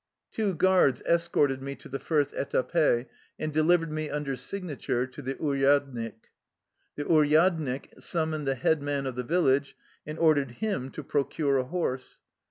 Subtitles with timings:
[0.31, 3.05] Two guards escorted me to the first etape
[3.37, 6.13] and delivered me under signature to the uryddnih.^
[6.95, 9.75] The uryadnik summoned the head man of the village
[10.07, 12.21] and ordered him to procure a horse.